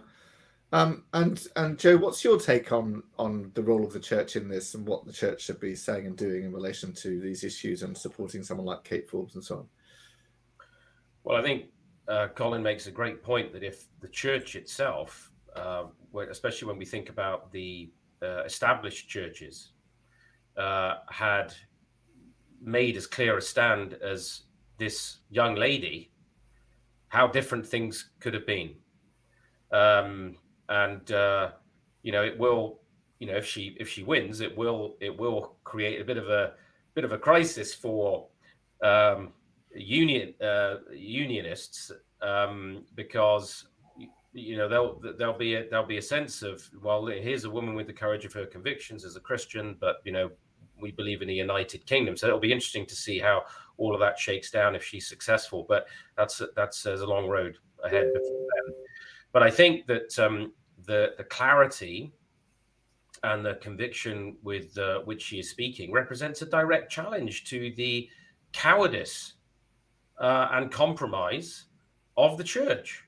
[0.74, 4.48] Um, and and Joe, what's your take on on the role of the church in
[4.48, 7.84] this, and what the church should be saying and doing in relation to these issues,
[7.84, 9.68] and supporting someone like Kate Forbes and so on?
[11.22, 11.66] Well, I think
[12.08, 15.84] uh, Colin makes a great point that if the church itself, uh,
[16.28, 19.70] especially when we think about the uh, established churches,
[20.56, 21.54] uh, had
[22.60, 24.42] made as clear a stand as
[24.78, 26.10] this young lady,
[27.06, 28.74] how different things could have been.
[29.70, 30.34] Um,
[30.68, 31.50] and uh,
[32.02, 32.80] you know, it will,
[33.18, 36.28] you know, if she if she wins, it will it will create a bit of
[36.28, 36.52] a
[36.94, 38.26] bit of a crisis for
[38.82, 39.32] um,
[39.74, 41.90] union uh, unionists
[42.22, 43.66] um, because
[44.32, 47.74] you know there'll there'll be a, there'll be a sense of well here's a woman
[47.74, 50.30] with the courage of her convictions as a Christian, but you know
[50.80, 52.16] we believe in a united kingdom.
[52.16, 53.44] So it'll be interesting to see how
[53.76, 55.64] all of that shakes down if she's successful.
[55.68, 58.74] But that's that's there's a long road ahead before then.
[59.34, 60.52] But I think that um,
[60.86, 62.12] the the clarity
[63.24, 68.08] and the conviction with uh, which she is speaking represents a direct challenge to the
[68.52, 69.34] cowardice
[70.20, 71.64] uh, and compromise
[72.16, 73.02] of the church.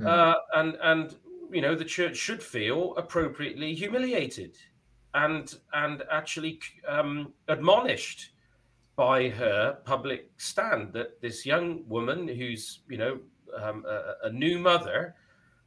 [0.00, 0.06] Mm.
[0.06, 1.16] Uh, and and
[1.52, 4.56] you know the church should feel appropriately humiliated
[5.14, 8.30] and and actually um, admonished
[8.96, 13.20] by her public stand that this young woman who's you know
[13.62, 15.14] um, a, a, new mother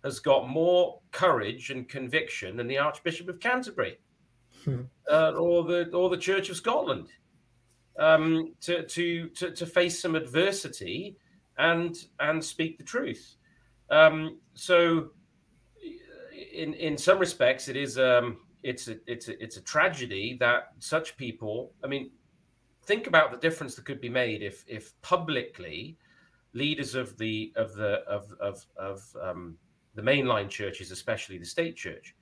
[0.06, 3.98] has got more courage and conviction than the Archbishop of Canterbury
[4.64, 4.82] hmm.
[5.12, 7.10] uh, or the or the Church of Scotland
[7.98, 11.18] um, to, to to to face some adversity
[11.58, 13.36] and and speak the truth.
[13.90, 15.10] Um, so,
[16.54, 20.74] in in some respects, it is um, it's a it's a it's a tragedy that
[20.80, 21.74] such people.
[21.84, 22.12] I mean,
[22.84, 25.98] think about the difference that could be made if if publicly
[26.54, 29.58] leaders of the of the of of of um,
[29.96, 32.16] the mainline churches, especially the state church,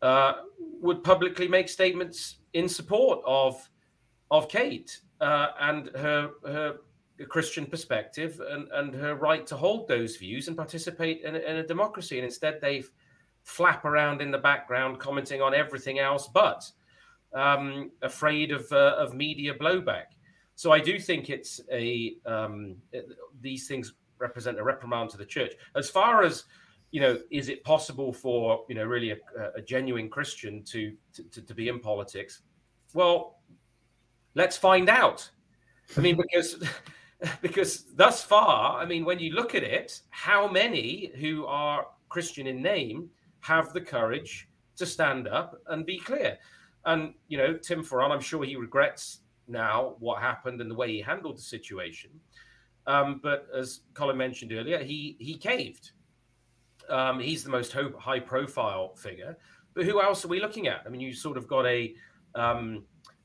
[0.00, 0.32] uh,
[0.80, 3.68] would publicly make statements in support of
[4.30, 6.76] of Kate uh, and her her
[7.28, 11.66] Christian perspective and, and her right to hold those views and participate in, in a
[11.66, 12.18] democracy.
[12.18, 12.82] And instead, they
[13.44, 16.64] flap around in the background, commenting on everything else but
[17.34, 20.06] um, afraid of uh, of media blowback.
[20.54, 23.06] So I do think it's a um, it,
[23.40, 25.54] these things represent a reprimand to the church.
[25.74, 26.44] As far as
[26.92, 29.16] you know, is it possible for you know really a,
[29.56, 30.94] a genuine Christian to,
[31.32, 32.42] to to be in politics?
[32.94, 33.38] Well,
[34.34, 35.28] let's find out.
[35.96, 36.62] I mean, because
[37.40, 42.46] because thus far, I mean, when you look at it, how many who are Christian
[42.46, 43.08] in name
[43.40, 46.38] have the courage to stand up and be clear?
[46.84, 50.92] And you know, Tim Farron, I'm sure he regrets now what happened and the way
[50.92, 52.10] he handled the situation.
[52.86, 55.92] Um, but as Colin mentioned earlier, he he caved.
[56.88, 59.36] Um, he's the most high profile figure.
[59.74, 60.82] But who else are we looking at?
[60.84, 61.94] I mean, you sort of got a
[62.34, 62.84] um,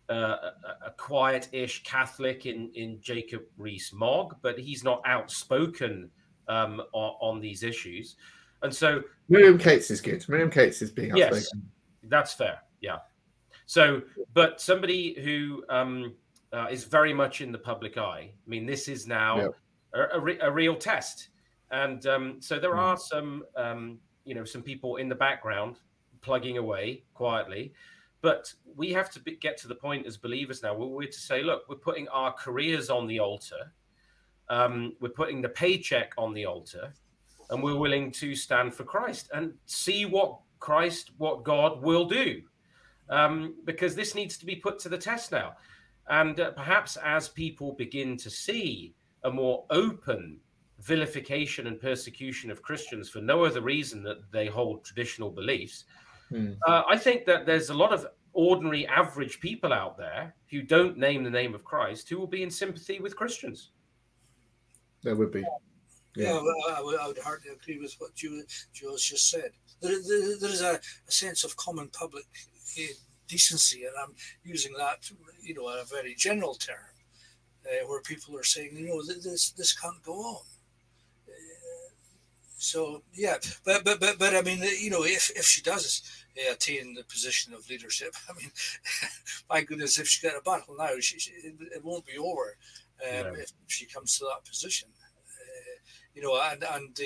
[0.10, 0.52] uh,
[0.86, 6.10] a, quiet-ish Catholic in in Jacob Rees-Mogg, but he's not outspoken
[6.48, 8.15] um, on, on, these issues.
[8.62, 10.28] And so Miriam Cates is good.
[10.30, 11.36] Miriam Cates is being outspoken.
[11.38, 11.52] Yes,
[12.04, 12.60] that's fair.
[12.80, 13.00] Yeah.
[13.65, 14.02] So,
[14.34, 16.15] but somebody who um,
[16.54, 18.32] uh, is very much in the public eye.
[18.32, 19.54] I mean, this is now
[19.93, 21.30] a, a, re- a, real test,
[21.71, 22.80] and um, so there mm.
[22.80, 25.77] are some, um, you know, some people in the background
[26.21, 27.73] plugging away quietly.
[28.21, 31.19] But we have to be, get to the point as believers now where we're to
[31.19, 33.71] say, look, we're putting our careers on the altar,
[34.49, 36.93] um, we're putting the paycheck on the altar,
[37.49, 42.41] and we're willing to stand for Christ and see what Christ, what God will do.
[43.10, 45.53] Um, because this needs to be put to the test now.
[46.10, 50.39] And uh, perhaps as people begin to see a more open
[50.80, 55.86] vilification and persecution of Christians for no other reason that they hold traditional beliefs,
[56.30, 56.54] Hmm.
[56.66, 60.97] Uh, I think that there's a lot of ordinary, average people out there who don't
[60.97, 63.72] name the name of Christ who will be in sympathy with Christians.
[65.04, 65.41] There would be.
[66.16, 69.51] Yeah, yeah well, I, would, I, would, hardly agree with what Jules just said.
[69.82, 72.26] There, there, there is a, a, sense of common public
[72.80, 72.93] uh,
[73.28, 75.10] decency, and I'm using that,
[75.41, 76.76] you know, a very general term,
[77.66, 80.41] uh, where people are saying, you know, this this can't go on.
[82.68, 86.01] So yeah, but but but but I mean, you know, if if she does
[86.38, 88.51] uh, attain the position of leadership, I mean,
[89.49, 92.57] my goodness, if she got a battle now, she, she, it won't be over
[93.07, 93.41] um, yeah.
[93.41, 94.89] if she comes to that position.
[95.39, 95.80] Uh,
[96.13, 96.99] you know, and and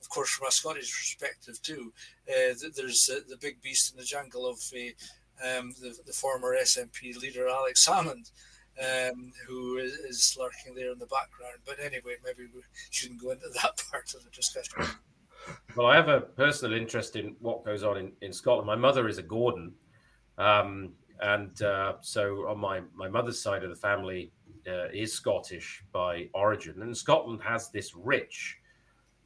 [0.00, 1.92] of course, from a Scottish perspective too,
[2.28, 7.16] uh, there's the big beast in the jungle of uh, um, the, the former SNP
[7.22, 8.32] leader Alex Salmond
[8.80, 11.58] um, who is, is, lurking there in the background.
[11.64, 14.84] But anyway, maybe we shouldn't go into that part of the discussion.
[15.76, 18.66] well, I have a personal interest in what goes on in, in Scotland.
[18.66, 19.72] My mother is a Gordon,
[20.38, 24.32] um, and uh, so on my my mother's side of the family
[24.68, 28.58] uh, is Scottish by origin, and Scotland has this rich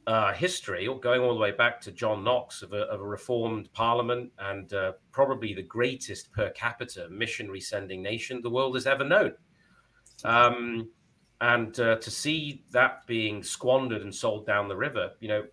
[0.07, 3.71] uh, history, going all the way back to John Knox of a, of a reformed
[3.73, 9.03] parliament and uh, probably the greatest per capita missionary sending nation the world has ever
[9.03, 9.33] known.
[10.23, 10.89] Um,
[11.39, 15.43] and uh, to see that being squandered and sold down the river, you know,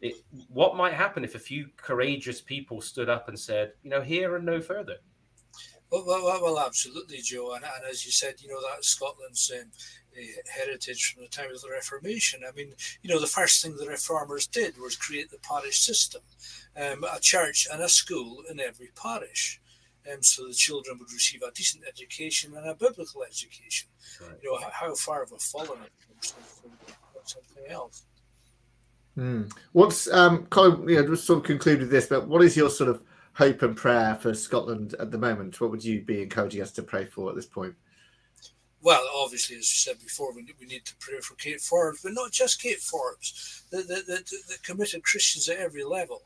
[0.00, 0.14] it,
[0.48, 4.36] what might happen if a few courageous people stood up and said, you know, here
[4.36, 4.96] and no further?
[5.90, 7.54] Well, well, well absolutely, Joe.
[7.54, 9.70] And, and, as you said, you know, that Scotland's um,
[10.52, 12.42] heritage from the time of the Reformation.
[12.48, 16.22] I mean, you know, the first thing the reformers did was create the parish system,
[16.76, 19.60] um, a church and a school in every parish.
[20.10, 23.88] Um, so the children would receive a decent education and a biblical education.
[24.20, 24.36] Right.
[24.42, 26.34] You know, how, how, far of a fallen it
[27.24, 28.04] something else.
[29.18, 29.50] Mm.
[29.72, 30.88] What's um, Colin?
[30.88, 33.02] You know, just sort of conclude with this, but what is your sort of
[33.34, 35.60] hope and prayer for Scotland at the moment?
[35.60, 37.74] What would you be encouraging us to pray for at this point?
[38.84, 42.12] Well, obviously, as you said before, we, we need to pray for Kate Forbes, but
[42.12, 46.20] not just Kate Forbes, the, the, the, the committed Christians at every level,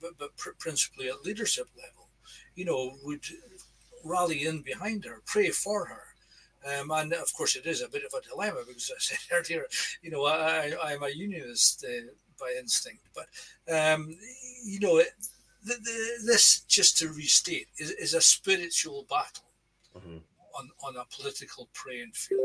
[0.00, 2.08] but, but pr- principally at leadership level,
[2.56, 3.24] you know, would
[4.04, 6.02] rally in behind her, pray for her.
[6.76, 9.66] Um, and of course, it is a bit of a dilemma because I said earlier,
[10.02, 13.26] you know, I, I'm a unionist uh, by instinct, but,
[13.72, 14.12] um,
[14.64, 15.12] you know, it,
[15.64, 19.44] the, the, this, just to restate, is, is a spiritual battle.
[19.96, 20.18] Mm-hmm
[20.58, 22.40] on, on a political playing field.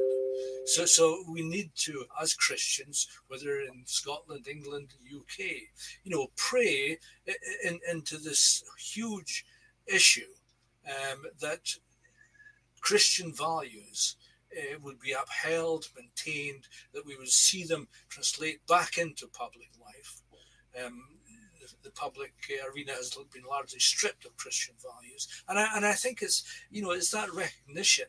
[0.65, 5.39] So, so we need to, as Christians, whether in Scotland, England, UK,
[6.03, 6.97] you know, pray
[7.63, 9.45] in, into this huge
[9.87, 10.33] issue
[10.85, 11.73] um, that
[12.81, 14.17] Christian values
[14.55, 20.21] uh, would be upheld, maintained, that we would see them translate back into public life.
[20.85, 21.03] Um,
[21.83, 22.33] the public
[22.73, 26.81] arena has been largely stripped of Christian values, and I and I think it's you
[26.81, 28.05] know it's that recognition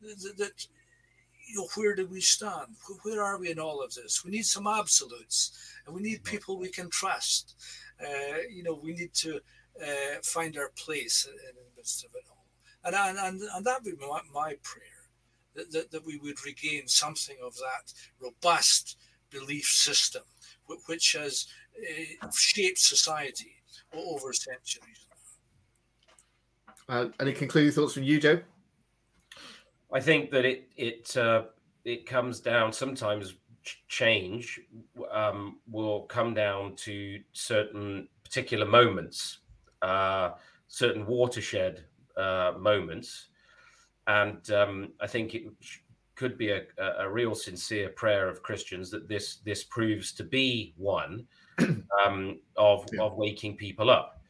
[0.00, 0.66] that, that
[1.46, 2.76] you know where do we stand?
[3.02, 4.24] Where are we in all of this?
[4.24, 5.52] We need some absolutes,
[5.86, 7.54] and we need people we can trust.
[8.00, 9.40] Uh, you know, we need to
[9.80, 12.46] uh, find our place in, in, the midst of it all,
[12.84, 15.08] and and and, and that would be my, my prayer
[15.54, 18.96] that, that, that we would regain something of that robust
[19.30, 20.22] belief system
[20.86, 21.46] which has
[22.22, 23.52] uh, shaped society
[23.92, 25.06] over centuries.
[26.88, 28.40] Uh, any concluding thoughts from you, Joe?
[29.92, 31.44] I think that it it uh,
[31.84, 33.34] it comes down sometimes
[33.88, 34.60] change
[35.10, 39.38] um, will come down to certain particular moments,
[39.82, 40.32] uh,
[40.68, 41.84] certain watershed
[42.16, 43.28] uh, moments,
[44.06, 45.44] and um, I think it
[46.16, 46.62] could be a,
[46.98, 51.26] a, real sincere prayer of Christians that this this proves to be one
[52.04, 53.02] um, of yeah.
[53.02, 54.20] of waking people up.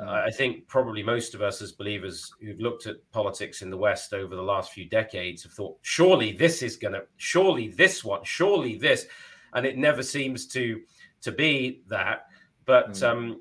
[0.00, 3.76] Uh, I think probably most of us as believers who've looked at politics in the
[3.78, 8.04] West over the last few decades have thought, surely this is going to, surely this
[8.04, 9.06] one, surely this,
[9.54, 10.82] and it never seems to
[11.22, 12.26] to be that.
[12.66, 13.08] But mm.
[13.08, 13.40] um,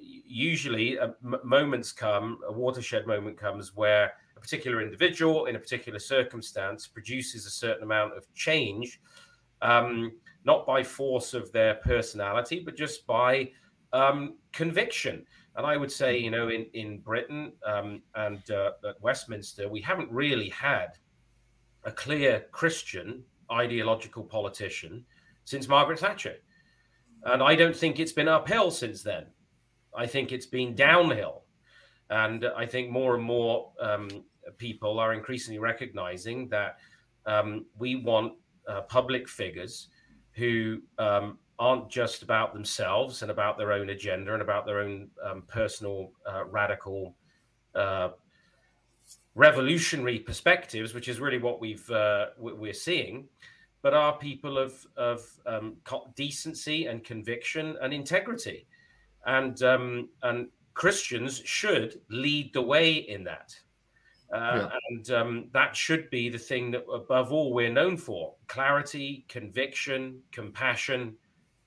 [0.00, 5.58] usually, uh, m- moments come, a watershed moment comes where a particular individual in a
[5.58, 9.00] particular circumstance produces a certain amount of change,
[9.60, 10.12] um,
[10.44, 13.50] not by force of their personality, but just by
[13.92, 15.24] um, conviction.
[15.56, 19.80] And I would say, you know, in in Britain um, and uh, at Westminster, we
[19.80, 20.98] haven't really had
[21.84, 25.04] a clear Christian ideological politician
[25.44, 26.36] since Margaret Thatcher,
[27.24, 29.26] and I don't think it's been uphill since then.
[29.94, 31.44] I think it's been downhill,
[32.08, 34.08] and I think more and more um,
[34.56, 36.78] people are increasingly recognizing that
[37.26, 38.32] um, we want
[38.66, 39.88] uh, public figures
[40.32, 45.08] who um, aren't just about themselves and about their own agenda and about their own
[45.24, 47.14] um, personal uh, radical
[47.74, 48.10] uh,
[49.34, 53.28] revolutionary perspectives, which is really what we've uh, we're seeing,
[53.82, 55.76] but are people of of um,
[56.14, 58.66] decency and conviction and integrity,
[59.26, 63.54] and um, and Christians should lead the way in that.
[64.32, 64.78] Uh, yeah.
[64.88, 70.20] And um, that should be the thing that, above all, we're known for clarity, conviction,
[70.32, 71.14] compassion,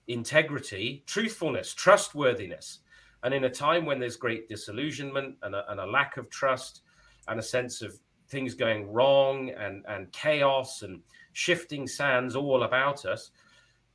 [0.07, 2.79] integrity, truthfulness, trustworthiness.
[3.23, 6.81] And in a time when there's great disillusionment and a, and a lack of trust
[7.27, 7.97] and a sense of
[8.29, 11.01] things going wrong and, and chaos and
[11.33, 13.31] shifting sands all about us,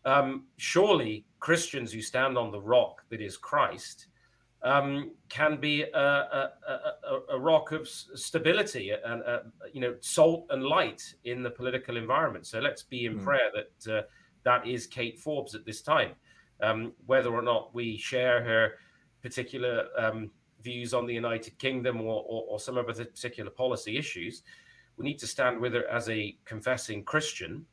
[0.04, 4.06] um, surely Christians who stand on the rock that is Christ
[4.62, 9.22] um, can be a, a, a, a, rock of stability and
[9.72, 12.46] you know salt and light in the political environment.
[12.46, 13.24] So let's be in mm.
[13.24, 14.02] prayer that uh,
[14.44, 16.12] that is Kate Forbes at this time.
[16.62, 18.74] um, whether or not we share her
[19.22, 20.30] particular um,
[20.62, 24.42] views on the United Kingdom or, or, or, some of the particular policy issues.
[24.96, 27.64] We need to stand with her as a confessing Christian,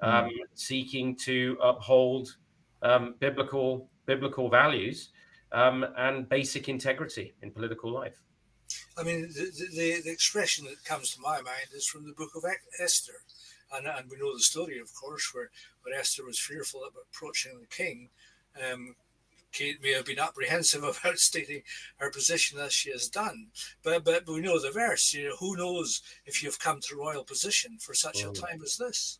[0.00, 0.30] um, mm.
[0.54, 2.36] seeking to uphold
[2.82, 5.10] um, biblical biblical values
[5.52, 8.22] um, and basic integrity in political life.
[8.96, 12.30] I mean, the, the, the, expression that comes to my mind is from the book
[12.36, 12.44] of
[12.78, 13.24] Esther.
[13.72, 15.50] And, and we know the story, of course, where,
[15.82, 18.10] where Esther was fearful of approaching the king.
[18.70, 18.94] Um,
[19.52, 21.62] Kate may have been apprehensive about stating
[21.96, 23.48] her position as she has done,
[23.82, 25.12] but but we know the verse.
[25.12, 28.76] You know, who knows if you've come to royal position for such a time as
[28.76, 29.18] this?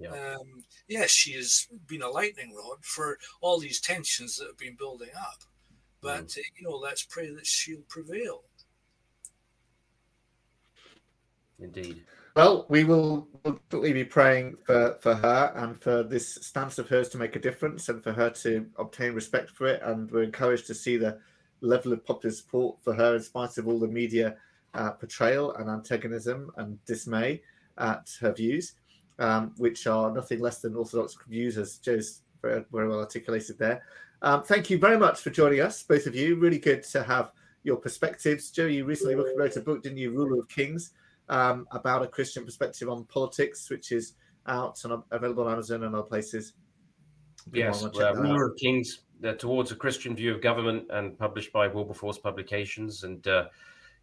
[0.00, 0.10] Yeah.
[0.10, 4.76] Um, yes, she has been a lightning rod for all these tensions that have been
[4.76, 5.42] building up,
[6.00, 6.36] but mm.
[6.36, 8.44] you know, let's pray that she'll prevail.
[11.58, 12.02] Indeed.
[12.36, 17.08] Well, we will definitely be praying for, for her and for this stance of hers
[17.10, 19.82] to make a difference and for her to obtain respect for it.
[19.84, 21.18] And we're encouraged to see the
[21.60, 24.36] level of popular support for her in spite of all the media
[24.74, 27.42] uh, portrayal and antagonism and dismay
[27.78, 28.74] at her views,
[29.20, 33.82] um, which are nothing less than orthodox views, as Joe's very, very well articulated there.
[34.22, 36.34] Um, thank you very much for joining us, both of you.
[36.34, 37.30] Really good to have
[37.62, 38.50] your perspectives.
[38.50, 40.92] Joe, you recently wrote a book, didn't you, Ruler of Kings?
[41.30, 44.14] um, about a Christian perspective on politics, which is
[44.46, 46.52] out and available on Amazon and other places.
[47.52, 51.68] Yes, uh, Ruler of Kings uh, towards a Christian view of government and published by
[51.68, 53.04] Wilberforce Publications.
[53.04, 53.46] And uh,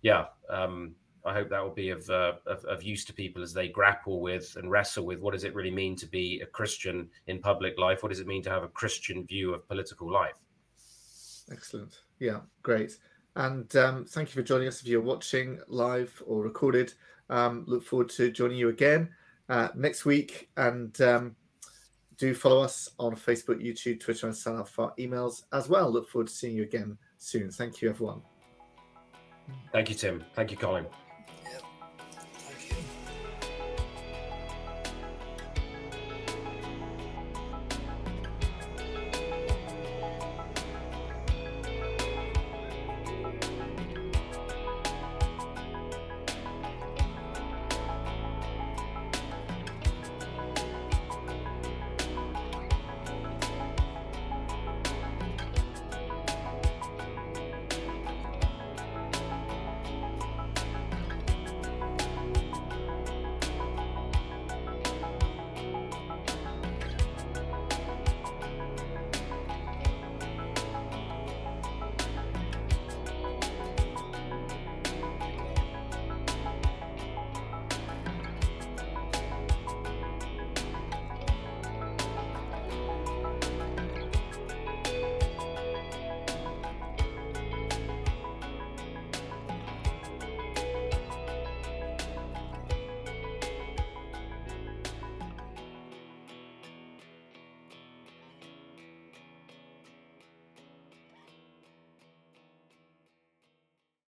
[0.02, 0.96] yeah, um,
[1.26, 4.22] I hope that will be of, uh, of, of use to people as they grapple
[4.22, 7.78] with and wrestle with what does it really mean to be a Christian in public
[7.78, 8.04] life?
[8.04, 10.40] What does it mean to have a Christian view of political life?
[11.52, 12.02] Excellent.
[12.20, 12.98] Yeah, great.
[13.36, 16.94] And um, thank you for joining us if you're watching live or recorded.
[17.30, 19.10] Um, look forward to joining you again
[19.50, 20.50] uh, next week.
[20.58, 21.36] And um,
[22.18, 25.92] do follow us on Facebook, YouTube, Twitter, and sign up for emails as well.
[25.92, 27.52] Look forward to seeing you again soon.
[27.52, 28.22] Thank you, everyone.
[29.72, 30.24] Thank you, Tim.
[30.34, 30.88] Thank you, Colin.